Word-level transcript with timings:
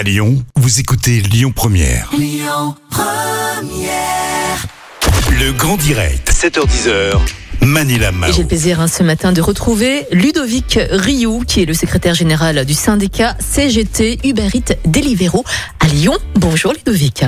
À 0.00 0.02
Lyon, 0.02 0.42
vous 0.56 0.80
écoutez 0.80 1.20
Lyon 1.20 1.52
Première. 1.54 2.10
Le 5.30 5.52
grand 5.52 5.76
direct, 5.76 6.32
7h10h. 6.32 7.18
Manila 7.60 8.10
Mao. 8.10 8.32
J'ai 8.32 8.40
le 8.40 8.48
plaisir 8.48 8.80
hein, 8.80 8.86
ce 8.88 9.02
matin 9.02 9.32
de 9.32 9.42
retrouver 9.42 10.06
Ludovic 10.10 10.78
Rioux, 10.90 11.42
qui 11.46 11.60
est 11.60 11.66
le 11.66 11.74
secrétaire 11.74 12.14
général 12.14 12.64
du 12.64 12.72
syndicat 12.72 13.36
CGT 13.40 14.20
Uber 14.24 14.48
Eats 14.54 14.74
Deliveroo 14.86 15.44
à 15.80 15.88
Lyon. 15.88 16.16
Bonjour 16.36 16.72
Ludovic. 16.72 17.24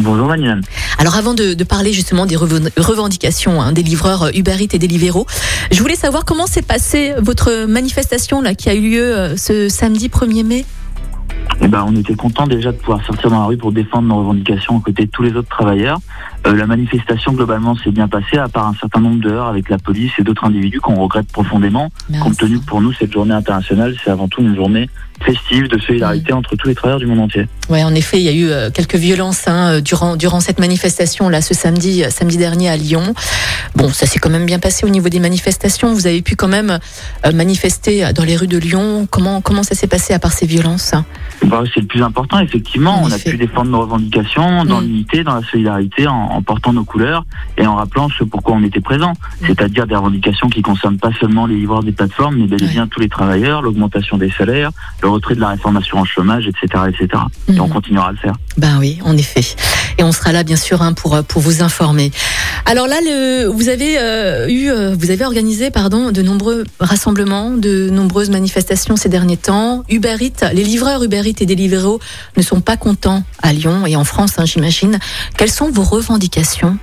Bonjour 0.00 0.26
Manuel. 0.26 0.62
Alors 0.98 1.14
avant 1.14 1.34
de, 1.34 1.54
de 1.54 1.64
parler 1.64 1.92
justement 1.92 2.26
des 2.26 2.34
reven- 2.36 2.72
revendications 2.76 3.62
hein, 3.62 3.70
des 3.70 3.84
livreurs 3.84 4.32
Uber 4.34 4.56
Eats 4.60 4.74
et 4.74 4.80
Deliveroo, 4.80 5.26
je 5.70 5.80
voulais 5.80 5.94
savoir 5.94 6.24
comment 6.24 6.48
s'est 6.48 6.62
passée 6.62 7.12
votre 7.22 7.66
manifestation 7.66 8.40
là 8.42 8.56
qui 8.56 8.68
a 8.68 8.74
eu 8.74 8.80
lieu 8.80 9.16
euh, 9.16 9.36
ce 9.36 9.68
samedi 9.68 10.08
1er 10.08 10.42
mai? 10.44 10.64
Eh 11.62 11.68
ben, 11.68 11.84
on 11.86 11.94
était 11.94 12.14
content 12.14 12.46
déjà 12.46 12.72
de 12.72 12.78
pouvoir 12.78 13.04
sortir 13.04 13.30
dans 13.30 13.40
la 13.40 13.46
rue 13.46 13.56
pour 13.58 13.72
défendre 13.72 14.08
nos 14.08 14.16
revendications 14.16 14.76
aux 14.76 14.80
côtés 14.80 15.04
de 15.04 15.10
tous 15.10 15.22
les 15.22 15.36
autres 15.36 15.48
travailleurs. 15.48 15.98
Euh, 16.46 16.54
la 16.54 16.66
manifestation 16.66 17.32
globalement 17.32 17.76
s'est 17.76 17.90
bien 17.90 18.08
passée, 18.08 18.38
à 18.38 18.48
part 18.48 18.66
un 18.66 18.74
certain 18.80 19.00
nombre 19.00 19.20
d'heures 19.20 19.46
avec 19.46 19.68
la 19.68 19.78
police 19.78 20.12
et 20.18 20.22
d'autres 20.22 20.44
individus 20.44 20.80
qu'on 20.80 20.94
regrette 21.00 21.30
profondément, 21.32 21.90
compte 22.22 22.36
tenu 22.38 22.58
que 22.60 22.64
pour 22.64 22.80
nous 22.80 22.92
cette 22.92 23.12
journée 23.12 23.34
internationale, 23.34 23.94
c'est 24.02 24.10
avant 24.10 24.28
tout 24.28 24.40
une 24.40 24.56
journée 24.56 24.88
festive 25.22 25.68
de 25.68 25.78
solidarité 25.78 26.32
entre 26.32 26.56
tous 26.56 26.66
les 26.68 26.74
travailleurs 26.74 26.98
du 26.98 27.04
monde 27.04 27.20
entier. 27.20 27.46
Ouais, 27.68 27.84
en 27.84 27.94
effet, 27.94 28.16
il 28.18 28.22
y 28.22 28.28
a 28.30 28.32
eu 28.32 28.48
euh, 28.48 28.70
quelques 28.70 28.94
violences 28.94 29.46
hein, 29.48 29.74
euh, 29.74 29.80
durant 29.82 30.16
durant 30.16 30.40
cette 30.40 30.58
manifestation 30.58 31.28
là 31.28 31.42
ce 31.42 31.52
samedi 31.52 32.04
samedi 32.08 32.38
dernier 32.38 32.70
à 32.70 32.76
Lyon. 32.78 33.02
Bon, 33.76 33.90
ça 33.90 34.06
s'est 34.06 34.18
quand 34.18 34.30
même 34.30 34.46
bien 34.46 34.58
passé 34.58 34.86
au 34.86 34.88
niveau 34.88 35.10
des 35.10 35.20
manifestations. 35.20 35.92
Vous 35.92 36.06
avez 36.06 36.22
pu 36.22 36.36
quand 36.36 36.48
même 36.48 36.78
euh, 37.26 37.32
manifester 37.32 38.14
dans 38.14 38.24
les 38.24 38.34
rues 38.34 38.46
de 38.46 38.56
Lyon. 38.56 39.06
Comment 39.10 39.42
comment 39.42 39.62
ça 39.62 39.74
s'est 39.74 39.86
passé 39.88 40.14
à 40.14 40.18
part 40.18 40.32
ces 40.32 40.46
violences 40.46 40.94
Bah, 41.44 41.64
c'est 41.74 41.80
le 41.80 41.86
plus 41.86 42.02
important, 42.02 42.38
effectivement. 42.38 43.02
En 43.02 43.08
on 43.08 43.12
a 43.12 43.18
pu 43.18 43.36
défendre 43.36 43.70
nos 43.70 43.80
revendications 43.80 44.64
dans 44.64 44.80
Mm. 44.80 44.84
l'unité, 44.84 45.24
dans 45.24 45.34
la 45.34 45.42
solidarité, 45.42 46.06
en, 46.06 46.29
en 46.30 46.42
portant 46.42 46.72
nos 46.72 46.84
couleurs 46.84 47.24
et 47.58 47.66
en 47.66 47.76
rappelant 47.76 48.08
ce 48.18 48.24
pourquoi 48.24 48.54
on 48.54 48.62
était 48.62 48.80
présent. 48.80 49.12
Mm. 49.12 49.46
C'est-à-dire 49.46 49.86
des 49.86 49.94
revendications 49.96 50.48
qui 50.48 50.62
concernent 50.62 50.98
pas 50.98 51.10
seulement 51.20 51.46
les 51.46 51.56
livreurs 51.56 51.82
des 51.82 51.92
plateformes, 51.92 52.36
mais 52.36 52.46
bel 52.46 52.62
et 52.62 52.66
bien 52.66 52.86
tous 52.86 53.00
les 53.00 53.08
travailleurs, 53.08 53.62
l'augmentation 53.62 54.16
des 54.18 54.30
salaires, 54.30 54.70
le 55.02 55.08
retrait 55.08 55.34
de 55.34 55.40
la 55.40 55.48
réforme 55.48 55.76
assurance 55.76 56.08
chômage, 56.08 56.46
etc., 56.46 56.84
etc. 56.88 57.22
Et 57.48 57.60
on 57.60 57.66
Mhm. 57.66 57.72
continuera 57.72 58.08
à 58.08 58.12
le 58.12 58.18
faire. 58.18 58.34
Ben 58.56 58.78
oui, 58.78 58.98
en 59.04 59.16
effet. 59.16 59.42
Et 59.98 60.02
on 60.04 60.12
sera 60.12 60.32
là 60.32 60.42
bien 60.44 60.56
sûr 60.56 60.82
hein, 60.82 60.92
pour 60.92 61.14
euh, 61.14 61.22
pour 61.22 61.42
vous 61.42 61.62
informer. 61.62 62.10
Alors 62.66 62.86
là, 62.86 62.96
le, 63.02 63.46
vous 63.46 63.68
avez 63.68 63.98
euh, 63.98 64.48
eu, 64.48 64.70
euh, 64.70 64.94
vous 64.94 65.10
avez 65.10 65.24
organisé 65.24 65.70
de 65.70 66.22
nombreux 66.22 66.64
rassemblements, 66.78 67.50
de 67.50 67.90
nombreuses 67.90 68.30
manifestations 68.30 68.96
ces 68.96 69.08
derniers 69.08 69.36
temps. 69.36 69.82
Uber 69.88 70.16
Eats, 70.20 70.52
les 70.52 70.62
livreurs 70.62 71.02
Uber 71.02 71.22
Eats 71.24 71.40
et 71.40 71.46
Deliveroo 71.46 71.98
ne 72.36 72.42
sont 72.42 72.60
pas 72.60 72.76
contents 72.76 73.24
à 73.42 73.52
Lyon 73.52 73.86
et 73.86 73.96
en 73.96 74.04
France, 74.04 74.38
hein, 74.38 74.44
j'imagine. 74.44 74.98
Quelles 75.36 75.50
sont 75.50 75.70
vos 75.70 75.82
revendications? 75.82 76.78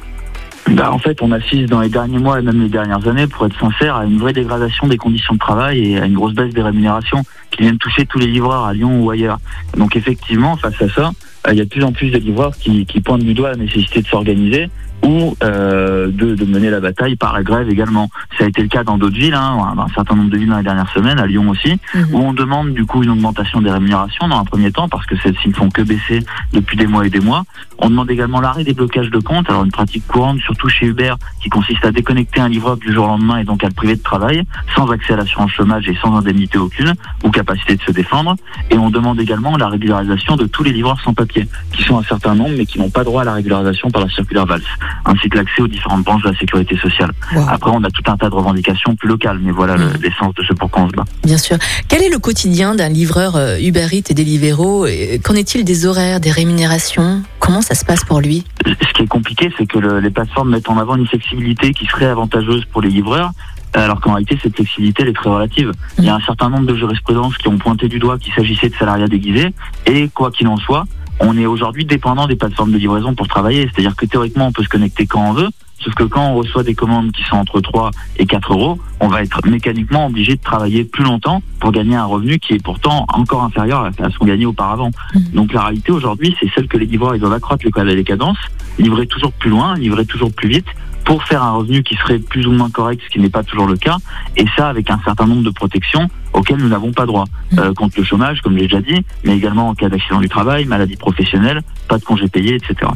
Bah, 0.71 0.91
en 0.91 0.99
fait, 0.99 1.21
on 1.21 1.31
assiste 1.31 1.69
dans 1.69 1.79
les 1.79 1.89
derniers 1.89 2.19
mois 2.19 2.39
et 2.39 2.41
même 2.41 2.61
les 2.61 2.69
dernières 2.69 3.07
années, 3.07 3.27
pour 3.27 3.45
être 3.45 3.57
sincère, 3.57 3.95
à 3.95 4.05
une 4.05 4.17
vraie 4.17 4.33
dégradation 4.33 4.87
des 4.87 4.97
conditions 4.97 5.35
de 5.35 5.39
travail 5.39 5.93
et 5.93 5.99
à 5.99 6.05
une 6.05 6.15
grosse 6.15 6.33
baisse 6.33 6.53
des 6.53 6.61
rémunérations 6.61 7.23
qui 7.51 7.61
viennent 7.61 7.77
toucher 7.77 8.05
tous 8.05 8.19
les 8.19 8.27
livreurs 8.27 8.65
à 8.65 8.73
Lyon 8.73 9.01
ou 9.01 9.09
ailleurs. 9.09 9.39
Donc 9.77 9.95
effectivement, 9.95 10.57
face 10.57 10.81
à 10.81 10.89
ça, 10.89 11.11
euh, 11.47 11.53
il 11.53 11.57
y 11.57 11.61
a 11.61 11.63
de 11.63 11.69
plus 11.69 11.83
en 11.83 11.93
plus 11.93 12.09
de 12.09 12.17
livreurs 12.17 12.57
qui, 12.57 12.85
qui 12.85 12.99
pointent 12.99 13.23
du 13.23 13.33
doigt 13.33 13.51
la 13.51 13.57
nécessité 13.57 14.01
de 14.01 14.07
s'organiser 14.07 14.69
ou 15.03 15.35
euh, 15.43 16.07
de, 16.07 16.35
de 16.35 16.45
mener 16.45 16.69
la 16.69 16.79
bataille 16.79 17.15
par 17.15 17.33
la 17.33 17.43
grève 17.43 17.69
également. 17.69 18.09
Ça 18.37 18.45
a 18.45 18.47
été 18.47 18.61
le 18.61 18.67
cas 18.67 18.83
dans 18.83 18.97
d'autres 18.97 19.15
villes, 19.15 19.33
hein, 19.33 19.73
dans 19.75 19.83
un 19.83 19.87
certain 19.89 20.15
nombre 20.15 20.29
de 20.29 20.37
villes 20.37 20.49
dans 20.49 20.57
les 20.57 20.63
dernières 20.63 20.91
semaines, 20.91 21.19
à 21.19 21.25
Lyon 21.25 21.49
aussi, 21.49 21.79
où 22.11 22.19
on 22.19 22.33
demande 22.33 22.73
du 22.73 22.85
coup 22.85 23.03
une 23.03 23.11
augmentation 23.11 23.61
des 23.61 23.71
rémunérations 23.71 24.27
dans 24.27 24.39
un 24.39 24.45
premier 24.45 24.71
temps 24.71 24.89
parce 24.89 25.05
que 25.05 25.15
celles-ci 25.17 25.49
ne 25.49 25.53
font 25.53 25.69
que 25.69 25.81
baisser 25.81 26.23
depuis 26.53 26.77
des 26.77 26.87
mois 26.87 27.05
et 27.05 27.09
des 27.09 27.19
mois. 27.19 27.43
On 27.79 27.89
demande 27.89 28.09
également 28.09 28.41
l'arrêt 28.41 28.63
des 28.63 28.73
blocages 28.73 29.09
de 29.09 29.19
comptes, 29.19 29.49
alors 29.49 29.63
une 29.63 29.71
pratique 29.71 30.05
courante 30.07 30.39
surtout 30.39 30.69
chez 30.69 30.87
Uber 30.87 31.13
qui 31.41 31.49
consiste 31.49 31.85
à 31.85 31.91
déconnecter 31.91 32.39
un 32.39 32.49
livreur 32.49 32.77
du 32.77 32.91
jour 32.93 33.05
au 33.05 33.07
lendemain 33.07 33.37
et 33.37 33.43
donc 33.43 33.63
à 33.63 33.67
le 33.67 33.73
priver 33.73 33.95
de 33.95 34.01
travail 34.01 34.43
sans 34.75 34.89
accès 34.91 35.13
à 35.13 35.17
l'assurance 35.17 35.51
chômage 35.51 35.87
et 35.87 35.97
sans 36.01 36.15
indemnité 36.15 36.57
aucune 36.57 36.93
ou 37.23 37.29
capacité 37.29 37.75
de 37.75 37.81
se 37.81 37.91
défendre. 37.91 38.35
Et 38.71 38.77
on 38.77 38.89
demande 38.89 39.19
également 39.19 39.57
la 39.57 39.67
régularisation 39.67 40.35
de 40.35 40.45
tous 40.45 40.63
les 40.63 40.71
livreurs 40.71 40.99
sans 41.01 41.13
papier 41.13 41.47
qui 41.71 41.83
sont 41.83 41.97
un 41.97 42.03
certain 42.03 42.35
nombre 42.35 42.55
mais 42.57 42.65
qui 42.65 42.79
n'ont 42.79 42.89
pas 42.89 43.03
droit 43.03 43.21
à 43.21 43.25
la 43.25 43.33
régularisation 43.33 43.89
par 43.89 44.03
la 44.03 44.09
circulaire 44.09 44.45
VALS 44.45 44.63
ainsi 45.05 45.29
que 45.29 45.37
l'accès 45.37 45.61
aux 45.61 45.67
différentes 45.67 46.03
branches 46.03 46.23
de 46.23 46.29
la 46.29 46.37
sécurité 46.37 46.77
sociale. 46.77 47.11
Wow. 47.35 47.45
Après 47.49 47.71
on 47.73 47.83
a 47.83 47.89
tout 47.89 48.03
un 48.11 48.17
tas 48.17 48.29
de 48.29 48.35
revendications 48.35 48.95
plus 48.95 49.07
locales 49.07 49.39
mais 49.41 49.51
voilà 49.51 49.75
Mhm. 49.77 49.93
l'essence 50.01 50.33
de 50.35 50.43
ce 50.43 50.53
pourquoi 50.53 50.83
on 50.83 50.89
se 50.89 50.93
bat. 50.95 51.03
Bien 51.23 51.37
sûr. 51.37 51.57
Quel 51.87 52.01
est 52.03 52.09
le 52.09 52.19
quotidien 52.19 52.75
d'un 52.75 52.89
livreur 52.89 53.35
euh, 53.35 53.57
Uber 53.59 53.87
Eats 53.91 54.09
et 54.09 54.13
Deliveroo 54.13 54.85
Et 54.85 55.19
Qu'en 55.23 55.33
est-il 55.35 55.63
des 55.63 55.85
horaires, 55.85 56.19
des 56.19 56.31
rémunérations? 56.31 57.21
Comment 57.39 57.61
ça 57.61 57.75
se 57.75 57.85
passe 57.85 58.03
pour 58.03 58.21
lui? 58.21 58.43
Ce 58.65 58.93
qui 58.93 59.03
est 59.03 59.07
compliqué, 59.07 59.51
c'est 59.57 59.65
que 59.65 59.77
le- 59.79 59.99
les 59.99 60.09
plateformes 60.09 60.49
mettent 60.51 60.69
en 60.69 60.77
avant 60.77 60.95
une 60.95 61.07
flexibilité 61.07 61.71
qui 61.73 61.85
serait 61.85 62.05
avantageuse 62.07 62.65
pour 62.65 62.81
les 62.81 62.89
livreurs, 62.89 63.31
alors 63.73 63.99
qu'en 64.01 64.13
réalité, 64.13 64.37
cette 64.41 64.55
flexibilité, 64.55 65.03
elle 65.03 65.09
est 65.09 65.13
très 65.13 65.29
relative. 65.29 65.71
Il 65.99 66.05
y 66.05 66.09
a 66.09 66.15
un 66.15 66.19
certain 66.21 66.49
nombre 66.49 66.65
de 66.65 66.75
jurisprudences 66.75 67.37
qui 67.37 67.47
ont 67.47 67.57
pointé 67.57 67.87
du 67.87 67.99
doigt 67.99 68.17
qu'il 68.17 68.33
s'agissait 68.33 68.69
de 68.69 68.75
salariat 68.75 69.07
déguisé, 69.07 69.53
et 69.85 70.09
quoi 70.09 70.31
qu'il 70.31 70.47
en 70.47 70.57
soit, 70.57 70.85
on 71.19 71.37
est 71.37 71.45
aujourd'hui 71.45 71.85
dépendant 71.85 72.27
des 72.27 72.35
plateformes 72.35 72.71
de 72.71 72.77
livraison 72.77 73.15
pour 73.15 73.27
travailler. 73.27 73.69
C'est-à-dire 73.73 73.95
que 73.95 74.05
théoriquement, 74.05 74.47
on 74.47 74.51
peut 74.51 74.63
se 74.63 74.69
connecter 74.69 75.05
quand 75.05 75.29
on 75.29 75.33
veut, 75.33 75.49
sauf 75.79 75.93
que 75.93 76.03
quand 76.03 76.31
on 76.31 76.35
reçoit 76.35 76.63
des 76.63 76.75
commandes 76.75 77.11
qui 77.11 77.23
sont 77.23 77.37
entre 77.37 77.61
3 77.61 77.91
et 78.17 78.25
4 78.25 78.53
euros, 78.53 78.79
on 78.99 79.07
va 79.07 79.23
être 79.23 79.45
mécaniquement 79.47 80.07
obligé 80.07 80.35
de 80.35 80.41
travailler 80.41 80.83
plus 80.83 81.03
longtemps 81.03 81.41
pour 81.59 81.71
gagner 81.71 81.95
un 81.95 82.05
revenu 82.05 82.39
qui 82.39 82.53
est 82.53 82.63
pourtant 82.63 83.05
encore 83.13 83.43
inférieur 83.43 83.83
à 83.85 84.09
ce 84.09 84.17
qu'on 84.17 84.25
gagnait 84.25 84.45
auparavant. 84.45 84.91
Mhm. 85.13 85.21
Donc 85.33 85.53
la 85.53 85.61
réalité 85.61 85.91
aujourd'hui, 85.91 86.35
c'est 86.39 86.49
celle 86.53 86.67
que 86.67 86.77
les 86.77 86.85
livreurs, 86.85 87.15
ils 87.15 87.19
doivent 87.19 87.33
accroître 87.33 87.65
les 87.65 88.03
cadences, 88.03 88.37
livrer 88.79 89.07
toujours 89.07 89.31
plus 89.33 89.49
loin, 89.49 89.75
livrer 89.75 90.05
toujours 90.05 90.31
plus 90.31 90.49
vite, 90.49 90.67
pour 91.07 91.23
faire 91.23 91.41
un 91.41 91.53
revenu 91.53 91.83
qui 91.83 91.95
serait 91.95 92.19
plus 92.19 92.45
ou 92.47 92.51
moins 92.51 92.69
correct, 92.69 93.01
ce 93.01 93.09
qui 93.09 93.19
n'est 93.19 93.29
pas 93.29 93.41
toujours 93.41 93.65
le 93.65 93.77
cas, 93.77 93.95
et 94.35 94.45
ça 94.57 94.67
avec 94.67 94.89
un 94.91 94.99
certain 95.05 95.25
nombre 95.25 95.41
de 95.41 95.51
protections 95.51 96.09
auxquelles 96.33 96.57
nous 96.57 96.67
n'avons 96.67 96.91
pas 96.91 97.05
droit, 97.05 97.23
euh, 97.57 97.73
contre 97.73 97.97
le 97.97 98.03
chômage, 98.03 98.41
comme 98.41 98.57
j'ai 98.57 98.67
déjà 98.67 98.81
dit, 98.81 99.05
mais 99.23 99.37
également 99.37 99.69
en 99.69 99.73
cas 99.73 99.87
d'accident 99.87 100.19
du 100.19 100.27
travail, 100.27 100.65
maladie 100.65 100.97
professionnelle, 100.97 101.61
pas 101.87 101.97
de 101.97 102.03
congés 102.03 102.27
payés, 102.27 102.55
etc. 102.55 102.91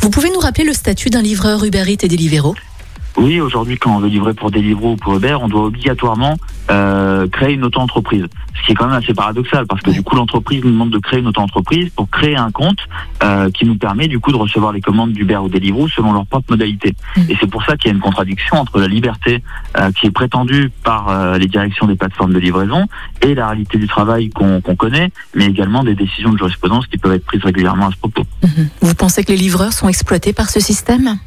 Vous 0.00 0.08
pouvez 0.08 0.30
nous 0.30 0.40
rappeler 0.40 0.64
le 0.64 0.72
statut 0.72 1.10
d'un 1.10 1.20
livreur 1.20 1.62
Uber 1.62 1.84
Eats 1.86 2.02
et 2.02 2.08
Deliveroo? 2.08 2.54
Oui, 3.16 3.40
aujourd'hui, 3.40 3.76
quand 3.76 3.96
on 3.96 3.98
veut 3.98 4.08
livrer 4.08 4.34
pour 4.34 4.50
Deliveroo 4.50 4.92
ou 4.92 4.96
pour 4.96 5.16
Uber, 5.16 5.36
on 5.40 5.48
doit 5.48 5.64
obligatoirement 5.64 6.36
euh, 6.70 7.26
créer 7.28 7.54
une 7.54 7.64
auto-entreprise. 7.64 8.26
Ce 8.54 8.64
qui 8.66 8.72
est 8.72 8.74
quand 8.74 8.86
même 8.86 8.96
assez 8.96 9.12
paradoxal, 9.14 9.66
parce 9.66 9.82
que 9.82 9.90
Ouais. 9.90 9.96
du 9.96 10.02
coup, 10.02 10.14
l'entreprise 10.16 10.62
nous 10.64 10.70
demande 10.70 10.90
de 10.90 10.98
créer 10.98 11.18
une 11.20 11.26
auto-entreprise 11.26 11.90
pour 11.90 12.08
créer 12.08 12.36
un 12.36 12.50
compte 12.50 12.78
euh, 13.24 13.50
qui 13.50 13.64
nous 13.66 13.76
permet 13.76 14.06
du 14.08 14.20
coup 14.20 14.30
de 14.30 14.36
recevoir 14.36 14.72
les 14.72 14.80
commandes 14.80 15.12
d'Uber 15.12 15.36
ou 15.38 15.48
Deliveroo 15.48 15.88
selon 15.88 16.12
leurs 16.12 16.26
propres 16.26 16.52
modalités. 16.52 16.94
Mm. 17.16 17.20
Et 17.28 17.36
c'est 17.40 17.48
pour 17.50 17.64
ça 17.64 17.76
qu'il 17.76 17.90
y 17.90 17.92
a 17.92 17.96
une 17.96 18.02
contradiction 18.02 18.56
entre 18.58 18.78
la 18.78 18.86
liberté 18.86 19.42
euh, 19.76 19.90
qui 19.92 20.06
est 20.06 20.10
prétendue 20.12 20.70
par 20.84 21.08
euh, 21.08 21.38
les 21.38 21.46
directions 21.48 21.86
des 21.86 21.96
plateformes 21.96 22.32
de 22.32 22.38
livraison 22.38 22.86
et 23.22 23.34
la 23.34 23.48
réalité 23.48 23.78
du 23.78 23.88
travail 23.88 24.30
qu'on 24.30 24.60
connaît, 24.76 25.10
mais 25.34 25.46
également 25.46 25.82
des 25.82 25.94
décisions 25.94 26.32
de 26.32 26.38
jurisprudence 26.38 26.86
qui 26.86 26.96
peuvent 26.98 27.12
être 27.14 27.26
prises 27.26 27.42
régulièrement 27.42 27.88
à 27.88 27.90
ce 27.90 27.96
propos. 27.96 28.22
Mhm. 28.42 28.68
Vous 28.82 28.94
pensez 28.94 29.24
que 29.24 29.32
les 29.32 29.38
livreurs 29.38 29.72
sont 29.72 29.88
exploités 29.88 30.32
par 30.32 30.48
ce 30.48 30.60
système? 30.60 31.18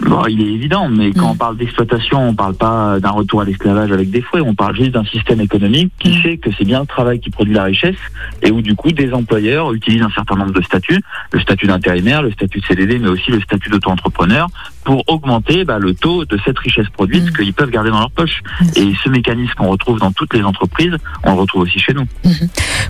Bon, 0.00 0.26
il 0.26 0.40
est 0.40 0.52
évident, 0.52 0.88
mais 0.88 1.12
quand 1.12 1.28
Mm. 1.28 1.30
on 1.30 1.34
parle 1.36 1.56
d'exploitation, 1.56 2.28
on 2.28 2.34
parle 2.34 2.54
pas 2.54 2.98
d'un 3.00 3.10
retour 3.10 3.40
à 3.40 3.44
l'esclavage 3.44 3.92
avec 3.92 4.10
des 4.10 4.20
fouets, 4.22 4.40
on 4.40 4.54
parle 4.54 4.76
juste 4.76 4.90
d'un 4.92 5.04
système 5.04 5.40
économique 5.40 5.92
qui 5.98 6.10
Mm. 6.10 6.22
fait 6.22 6.36
que 6.38 6.50
c'est 6.58 6.64
bien 6.64 6.80
le 6.80 6.86
travail 6.86 7.20
qui 7.20 7.30
produit 7.30 7.54
la 7.54 7.64
richesse 7.64 7.96
et 8.42 8.50
où 8.50 8.60
du 8.60 8.74
coup 8.74 8.90
des 8.92 9.12
employeurs 9.12 9.72
utilisent 9.72 10.02
un 10.02 10.10
certain 10.10 10.34
nombre 10.36 10.52
de 10.52 10.62
statuts, 10.62 11.00
le 11.32 11.40
statut 11.40 11.66
d'intérimaire, 11.66 12.22
le 12.22 12.32
statut 12.32 12.60
de 12.60 12.64
CDD, 12.66 12.98
mais 12.98 13.08
aussi 13.08 13.30
le 13.30 13.40
statut 13.40 13.70
d'auto-entrepreneur 13.70 14.48
pour 14.84 15.02
augmenter 15.06 15.64
bah, 15.64 15.78
le 15.78 15.94
taux 15.94 16.24
de 16.24 16.38
cette 16.44 16.58
richesse 16.58 16.88
produite 16.92 17.24
Mm. 17.30 17.32
qu'ils 17.36 17.54
peuvent 17.54 17.70
garder 17.70 17.90
dans 17.90 18.00
leur 18.00 18.10
poche. 18.10 18.42
Et 18.76 18.92
ce 19.02 19.08
mécanisme 19.08 19.54
qu'on 19.56 19.68
retrouve 19.68 20.00
dans 20.00 20.12
toutes 20.12 20.34
les 20.34 20.42
entreprises, 20.42 20.96
on 21.22 21.34
le 21.34 21.40
retrouve 21.40 21.62
aussi 21.62 21.78
chez 21.78 21.94
nous. 21.94 22.06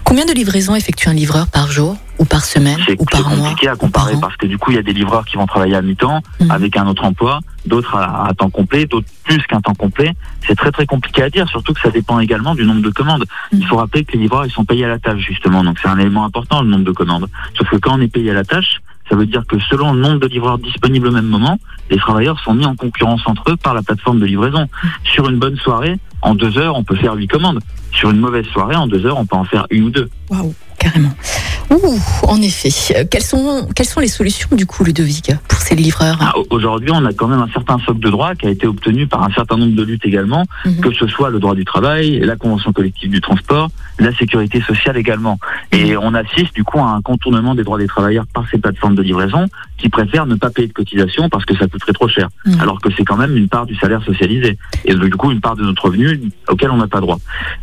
Combien 0.04 0.24
de 0.26 0.32
livraisons 0.32 0.74
effectue 0.74 1.08
un 1.08 1.14
livreur 1.14 1.46
par 1.48 1.70
jour? 1.70 1.96
Ou 2.24 2.26
par 2.26 2.44
semaine 2.44 2.78
C'est 2.86 2.92
ou 3.00 3.04
c'est 3.10 3.22
par 3.22 3.28
mois 3.28 3.38
compliqué 3.50 3.68
à 3.68 3.76
comparer 3.76 4.14
parce 4.20 4.36
que 4.36 4.46
du 4.46 4.56
coup, 4.58 4.70
il 4.70 4.76
y 4.76 4.78
a 4.78 4.82
des 4.82 4.92
livreurs 4.94 5.24
qui 5.26 5.36
vont 5.36 5.46
travailler 5.46 5.76
à 5.76 5.82
mi-temps 5.82 6.20
Mhm. 6.40 6.50
avec 6.50 6.76
un 6.76 6.86
autre 6.86 7.04
emploi, 7.04 7.40
d'autres 7.66 7.94
à, 7.96 8.26
à 8.28 8.34
temps 8.34 8.50
complet, 8.50 8.86
d'autres 8.86 9.06
plus 9.24 9.42
qu'un 9.46 9.60
temps 9.60 9.74
complet. 9.74 10.12
C'est 10.46 10.56
très 10.56 10.72
très 10.72 10.86
compliqué 10.86 11.22
à 11.22 11.30
dire, 11.30 11.48
surtout 11.48 11.72
que 11.74 11.80
ça 11.80 11.90
dépend 11.90 12.18
également 12.20 12.54
du 12.54 12.64
nombre 12.64 12.82
de 12.82 12.90
commandes. 12.90 13.24
Mhm. 13.52 13.60
Il 13.60 13.66
faut 13.66 13.76
rappeler 13.76 14.04
que 14.04 14.12
les 14.12 14.18
livreurs, 14.20 14.46
ils 14.46 14.52
sont 14.52 14.64
payés 14.64 14.84
à 14.84 14.88
la 14.88 14.98
tâche 14.98 15.20
justement, 15.20 15.62
donc 15.62 15.78
c'est 15.80 15.88
un 15.88 15.98
élément 15.98 16.24
important 16.24 16.62
le 16.62 16.68
nombre 16.68 16.84
de 16.84 16.92
commandes. 16.92 17.28
Sauf 17.58 17.68
que 17.68 17.76
quand 17.76 17.98
on 17.98 18.00
est 18.00 18.08
payé 18.08 18.30
à 18.30 18.34
la 18.34 18.44
tâche, 18.44 18.80
ça 19.10 19.16
veut 19.16 19.26
dire 19.26 19.42
que 19.46 19.56
selon 19.70 19.92
le 19.92 20.00
nombre 20.00 20.18
de 20.20 20.26
livreurs 20.26 20.58
disponibles 20.58 21.08
au 21.08 21.12
même 21.12 21.26
moment, 21.26 21.58
les 21.90 21.98
travailleurs 21.98 22.40
sont 22.40 22.54
mis 22.54 22.64
en 22.64 22.74
concurrence 22.74 23.20
entre 23.26 23.50
eux 23.50 23.56
par 23.56 23.74
la 23.74 23.82
plateforme 23.82 24.18
de 24.18 24.24
livraison. 24.24 24.66
Sur 25.04 25.28
une 25.28 25.38
bonne 25.38 25.56
soirée, 25.58 25.96
en 26.22 26.34
deux 26.34 26.56
heures, 26.56 26.74
on 26.76 26.84
peut 26.84 26.96
faire 26.96 27.12
huit 27.14 27.28
commandes. 27.28 27.60
Sur 27.92 28.10
une 28.10 28.18
mauvaise 28.20 28.46
soirée, 28.46 28.76
en 28.76 28.86
deux 28.86 29.04
heures, 29.04 29.18
on 29.18 29.26
peut 29.26 29.36
en 29.36 29.44
faire 29.44 29.66
une 29.70 29.84
ou 29.84 29.90
deux. 29.90 30.08
Waouh, 30.30 30.54
carrément. 30.78 31.12
Ouh, 31.70 31.98
En 32.22 32.40
effet. 32.42 32.68
Quelles 33.10 33.22
sont, 33.22 33.68
quelles 33.74 33.86
sont 33.86 34.00
les 34.00 34.08
solutions 34.08 34.48
du 34.52 34.66
coup, 34.66 34.84
Ludovic, 34.84 35.32
pour 35.48 35.58
ces 35.60 35.74
livreurs? 35.74 36.16
Ah, 36.20 36.32
Aujourd'hui, 36.50 36.90
on 36.92 37.04
a 37.04 37.12
quand 37.12 37.28
même 37.28 37.40
un 37.40 37.48
certain 37.48 37.78
socle 37.78 38.00
de 38.00 38.10
droit 38.10 38.34
qui 38.34 38.46
a 38.46 38.50
été 38.50 38.66
obtenu 38.66 39.06
par 39.06 39.22
un 39.22 39.30
certain 39.30 39.56
nombre 39.56 39.74
de 39.74 39.82
luttes 39.82 40.04
également, 40.04 40.44
mhm. 40.64 40.80
que 40.80 40.92
ce 40.92 41.06
soit 41.06 41.30
le 41.30 41.38
droit 41.38 41.54
du 41.54 41.64
travail, 41.64 42.20
la 42.20 42.36
convention 42.36 42.72
collective 42.72 43.10
du 43.10 43.20
transport, 43.20 43.70
la 43.98 44.14
sécurité 44.14 44.60
sociale 44.60 44.96
également. 44.96 45.38
Et 45.72 45.92
mhm. 45.92 46.00
on 46.02 46.14
assiste 46.14 46.54
du 46.54 46.64
coup 46.64 46.78
à 46.78 46.90
un 46.90 47.02
contournement 47.02 47.54
des 47.54 47.64
droits 47.64 47.78
des 47.78 47.86
travailleurs 47.86 48.26
par 48.32 48.44
ces 48.50 48.58
plateformes 48.58 48.94
de 48.94 49.02
livraison 49.02 49.46
qui 49.78 49.88
préfèrent 49.88 50.26
ne 50.26 50.36
pas 50.36 50.50
payer 50.50 50.68
de 50.68 50.72
cotisation 50.72 51.28
parce 51.28 51.44
que 51.44 51.56
ça 51.56 51.66
coûterait 51.66 51.92
trop 51.92 52.08
cher, 52.08 52.28
mhm. 52.46 52.60
alors 52.60 52.80
que 52.80 52.90
c'est 52.96 53.04
quand 53.04 53.16
même 53.16 53.36
une 53.36 53.48
part 53.48 53.66
du 53.66 53.74
salaire 53.76 54.02
socialisé 54.04 54.58
et 54.84 54.94
du 54.94 55.10
coup 55.10 55.30
une 55.30 55.40
part 55.40 55.56
de 55.56 55.62
notre 55.62 55.86
revenu 55.86 56.20
auquel 56.48 56.70
on 56.70 56.76
n'a 56.76 56.86
pas 56.86 57.00
droit. 57.00 57.18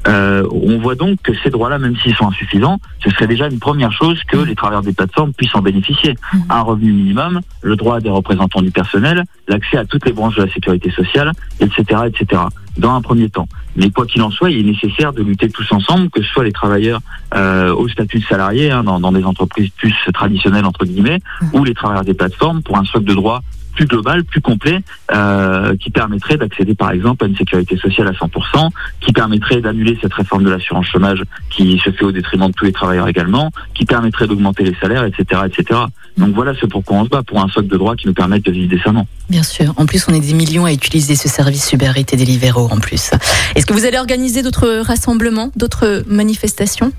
Euh, 0.07 0.43
on 0.51 0.77
voit 0.79 0.95
donc 0.95 1.21
que 1.21 1.31
ces 1.43 1.49
droits-là, 1.49 1.79
même 1.79 1.95
s'ils 1.97 2.15
sont 2.15 2.27
insuffisants, 2.27 2.79
ce 3.03 3.09
serait 3.11 3.27
déjà 3.27 3.47
une 3.47 3.59
première 3.59 3.90
chose 3.91 4.21
que 4.23 4.37
les 4.37 4.55
travailleurs 4.55 4.81
des 4.81 4.93
plateformes 4.93 5.33
puissent 5.33 5.55
en 5.55 5.61
bénéficier. 5.61 6.15
Mhm. 6.33 6.43
Un 6.49 6.61
revenu 6.61 6.91
minimum, 6.91 7.41
le 7.61 7.75
droit 7.75 7.99
des 7.99 8.09
représentants 8.09 8.61
du 8.61 8.71
personnel, 8.71 9.23
l'accès 9.47 9.77
à 9.77 9.85
toutes 9.85 10.05
les 10.05 10.13
branches 10.13 10.35
de 10.35 10.43
la 10.43 10.51
sécurité 10.51 10.91
sociale, 10.91 11.31
etc., 11.59 12.01
etc. 12.07 12.41
Dans 12.77 12.95
un 12.95 13.01
premier 13.01 13.29
temps. 13.29 13.47
Mais 13.75 13.89
quoi 13.89 14.05
qu'il 14.05 14.21
en 14.21 14.31
soit, 14.31 14.49
il 14.51 14.59
est 14.59 14.71
nécessaire 14.71 15.13
de 15.13 15.21
lutter 15.23 15.49
tous 15.49 15.69
ensemble, 15.71 16.09
que 16.09 16.21
ce 16.21 16.29
soit 16.29 16.43
les 16.43 16.51
travailleurs 16.51 17.01
euh, 17.35 17.73
au 17.73 17.87
statut 17.87 18.19
de 18.19 18.25
salarié, 18.25 18.71
hein, 18.71 18.83
dans, 18.83 18.99
dans, 18.99 19.11
des 19.11 19.23
entreprises 19.23 19.69
plus 19.71 19.93
traditionnelles 20.13 20.65
entre 20.65 20.85
guillemets, 20.85 21.19
mhm. 21.41 21.49
ou 21.53 21.63
les 21.63 21.73
travailleurs 21.73 22.05
des 22.05 22.13
plateformes 22.13 22.61
pour 22.63 22.77
un 22.77 22.85
socle 22.85 23.05
de 23.05 23.13
droits 23.13 23.41
plus 23.71 23.85
global, 23.85 24.23
plus 24.23 24.41
complet, 24.41 24.79
euh, 25.13 25.75
qui 25.77 25.89
permettrait 25.89 26.37
d'accéder 26.37 26.75
par 26.75 26.91
exemple 26.91 27.23
à 27.23 27.27
une 27.27 27.35
sécurité 27.35 27.77
sociale 27.77 28.07
à 28.07 28.11
100%, 28.11 28.69
qui 28.99 29.13
permettrait 29.13 29.61
d'annuler 29.61 29.97
cette 30.01 30.13
réforme 30.13 30.43
de 30.43 30.49
l'assurance 30.49 30.85
chômage 30.87 31.23
qui 31.49 31.79
se 31.83 31.91
fait 31.91 32.03
au 32.03 32.11
détriment 32.11 32.47
de 32.47 32.53
tous 32.53 32.65
les 32.65 32.71
travailleurs 32.71 33.07
également, 33.07 33.51
qui 33.73 33.85
permettrait 33.85 34.27
d'augmenter 34.27 34.63
les 34.63 34.75
salaires, 34.75 35.05
etc., 35.05 35.41
etc. 35.45 35.79
Donc 36.17 36.33
voilà 36.33 36.53
ce 36.55 36.65
pourquoi 36.65 36.97
on 36.97 37.05
se 37.05 37.09
bat, 37.09 37.23
pour 37.23 37.41
un 37.41 37.47
socle 37.47 37.67
de 37.67 37.77
droits 37.77 37.95
qui 37.95 38.07
nous 38.07 38.13
permette 38.13 38.43
de 38.45 38.51
vivre 38.51 38.69
décemment. 38.69 39.07
Bien 39.29 39.43
sûr. 39.43 39.73
En 39.77 39.85
plus, 39.85 40.05
on 40.07 40.13
est 40.13 40.19
des 40.19 40.33
millions 40.33 40.65
à 40.65 40.73
utiliser 40.73 41.15
ce 41.15 41.29
service 41.29 41.71
Uber 41.71 41.91
Eats 41.95 42.13
et 42.13 42.17
Deliveroo 42.17 42.67
en 42.71 42.79
plus. 42.79 43.11
Est-ce 43.55 43.65
que 43.65 43.73
vous 43.73 43.85
allez 43.85 43.97
organiser 43.97 44.43
d'autres 44.43 44.81
rassemblements, 44.85 45.51
d'autres 45.55 46.03
manifestations? 46.07 46.91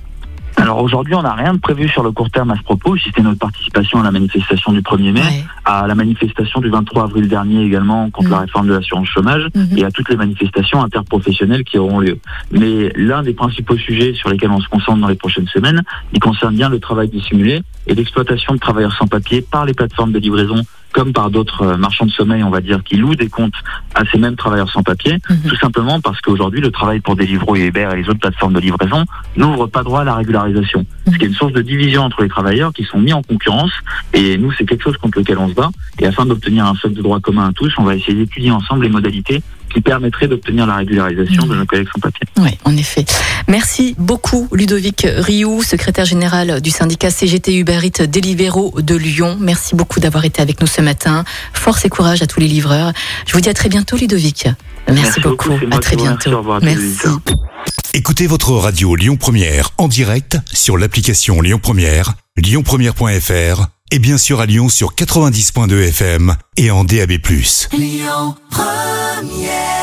Alors 0.57 0.83
aujourd'hui, 0.83 1.15
on 1.15 1.23
n'a 1.23 1.35
rien 1.35 1.55
de 1.55 1.59
prévu 1.59 1.89
sur 1.89 2.03
le 2.03 2.13
court 2.13 2.31
terme 2.31 2.51
à 2.51 2.57
ce 2.57 2.63
propos, 2.63 2.97
si 2.97 3.05
c'était 3.05 3.23
notre 3.23 3.39
participation 3.39 4.01
à 4.01 4.05
la 4.05 4.11
manifestation 4.11 4.73
du 4.73 4.81
1er 4.81 5.13
mai, 5.13 5.45
à 5.65 5.87
la 5.87 5.95
manifestation 5.95 6.61
du 6.61 6.71
23 6.71 7.05
avril 7.05 7.29
dernier 7.29 7.65
également 7.65 8.11
contre 8.11 8.31
la 8.31 8.39
mm. 8.39 8.41
réforme 8.41 8.67
de 8.69 8.75
l'assurance 8.75 9.09
chômage 9.09 9.47
mm-hmm. 9.55 9.79
et 9.79 9.85
à 9.85 9.91
toutes 9.91 10.09
les 10.09 10.17
manifestations 10.17 10.83
interprofessionnelles 10.83 11.65
qui 11.65 11.79
auront 11.79 12.01
lieu. 12.01 12.19
Mais 12.51 12.93
l'un 12.97 13.23
des 13.23 13.33
principaux 13.33 13.77
sujets 13.77 14.15
sur 14.15 14.29
lesquels 14.29 14.51
on 14.51 14.61
se 14.61 14.69
concentre 14.69 15.01
dans 15.01 15.09
les 15.09 15.17
prochaines 15.17 15.49
semaines, 15.49 15.83
il 16.13 16.21
concerne 16.21 16.55
bien 16.55 16.69
le 16.69 16.81
travail 16.81 17.09
dissimulé 17.09 17.63
et 17.87 17.95
l'exploitation 17.95 18.55
de 18.55 18.59
travailleurs 18.59 18.95
sans 18.95 19.07
papier 19.07 19.43
par 19.43 19.65
les 19.65 19.75
plateformes 19.75 20.13
de 20.13 20.19
livraison 20.19 20.63
comme 20.93 21.13
par 21.13 21.31
d'autres 21.31 21.63
euh, 21.63 21.77
marchands 21.77 22.07
de 22.07 22.11
sommeil, 22.11 22.43
on 22.43 22.51
va 22.51 22.61
dire, 22.61 22.83
qui 22.85 22.97
louent 22.97 23.15
des 23.15 23.29
comptes 23.29 23.55
à 23.95 24.05
ces 24.11 24.19
mêmes 24.19 24.37
travailleurs 24.37 24.71
sans 24.71 24.83
papier, 24.83 25.19
mhm. 25.29 25.43
tout 25.49 25.57
simplement 25.57 26.01
parce 26.01 26.21
qu'aujourd'hui, 26.21 26.61
le 26.61 26.71
travail 26.71 27.01
pour 27.01 27.17
Deliveroo 27.17 27.57
et 27.57 27.67
Uber 27.67 27.89
et 27.93 27.97
les 27.97 28.09
autres 28.09 28.21
plateformes 28.21 28.53
de 28.55 28.61
livraison 28.61 29.05
n'ouvre 29.37 29.67
pas 29.67 29.83
droit 29.83 30.03
à 30.03 30.05
la 30.05 30.15
régularisation. 30.15 30.87
Ce 31.11 31.17
qui 31.17 31.25
est 31.25 31.29
une 31.29 31.35
source 31.35 31.53
de 31.53 31.63
division 31.63 32.03
entre 32.03 32.23
les 32.23 32.29
travailleurs 32.29 32.73
qui 32.73 32.85
sont 32.85 32.99
mis 32.99 33.13
en 33.13 33.23
concurrence, 33.23 33.73
et 34.13 34.39
nous, 34.39 34.53
c'est 34.53 34.65
quelque 34.65 34.83
chose 34.83 34.97
contre 34.97 35.19
lequel 35.19 35.39
on 35.39 35.49
se 35.49 35.55
bat. 35.55 35.71
Et 35.99 36.07
afin 36.07 36.27
d'obtenir 36.27 36.67
un 36.67 36.75
socle 36.75 36.95
de 36.95 37.03
droit 37.03 37.21
commun 37.21 37.49
à 37.49 37.53
tous, 37.53 37.73
on 37.79 37.85
va 37.85 37.97
essayer 37.97 38.15
d'étudier 38.15 38.51
ensemble 38.51 38.85
les 38.85 38.91
modalités 38.91 39.43
qui 39.73 39.81
permettrait 39.81 40.29
d'obtenir 40.29 40.67
la 40.67 40.77
régularisation 40.77 41.47
de 41.47 41.55
nos 41.57 41.67
collègues 41.67 41.89
sans 41.93 42.01
papier. 42.01 42.27
Oui, 42.39 42.51
en 42.65 42.77
effet. 42.77 43.05
Merci 43.49 43.95
beaucoup 43.99 44.49
Ludovic 44.53 45.07
Rioux, 45.17 45.63
secrétaire 45.63 46.05
général 46.05 46.61
du 46.61 46.71
syndicat 46.71 47.11
CGT 47.11 47.57
Uberit 47.57 47.93
Deliveroo 48.09 48.81
de 48.81 48.95
Lyon. 48.95 49.37
Merci 49.41 49.75
beaucoup 49.75 50.01
d'avoir 50.01 50.25
été 50.25 50.43
avec 50.43 50.61
nous 50.61 50.67
ce 50.67 50.81
matin. 50.81 51.25
Force 51.53 51.85
et 51.85 51.89
courage 51.89 52.23
à 52.23 52.27
tous 52.27 52.41
les 52.41 52.49
livreurs. 52.49 52.93
Je 53.27 53.33
vous 53.33 53.41
dis 53.41 53.49
à 53.49 53.55
très 53.55 53.69
bientôt 53.69 53.97
Ludovic. 53.97 54.49
Merci, 54.93 55.21
beaucoup. 55.21 55.53
À 55.71 55.79
très 55.79 55.97
bientôt. 55.97 56.43
Merci. 56.63 57.07
Écoutez 57.95 58.27
votre 58.27 58.53
radio 58.53 58.97
Lyon 58.97 59.17
Première 59.17 59.71
en 59.79 59.89
direct 59.89 60.39
sur 60.53 60.77
l'application 60.79 61.41
Lyon 61.41 61.61
Première, 61.63 62.15
lyonpremière.fr 62.37 63.67
et 63.91 63.99
bien 63.99 64.17
sûr 64.17 64.41
à 64.41 64.47
Lyon 64.47 64.69
sur 64.69 64.95
90.2 64.95 65.89
FM 65.89 66.35
et 66.57 66.71
en 66.71 66.85
DAB+. 66.85 67.13
Lyon 67.73 68.35
Première 69.23 69.82